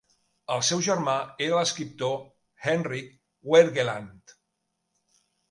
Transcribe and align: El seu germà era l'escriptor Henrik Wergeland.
El 0.53 0.61
seu 0.69 0.79
germà 0.85 1.13
era 1.47 1.59
l'escriptor 1.59 2.15
Henrik 2.73 3.13
Wergeland. 3.53 4.37